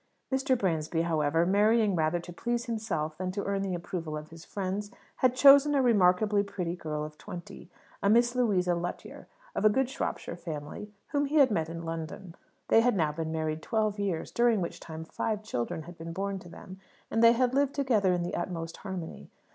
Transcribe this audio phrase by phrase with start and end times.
[0.31, 4.43] Martin Bransby, however, marrying rather to please himself than to earn the approval of his
[4.43, 7.69] friends, had chosen a remarkably pretty girl of twenty,
[8.01, 12.33] a Miss Louisa Lutyer, of a good Shropshire family, whom he had met in London.
[12.69, 16.39] They had now been married twelve years, during which time five children had been born
[16.39, 16.79] to them,
[17.11, 19.29] and they had lived together in the utmost harmony.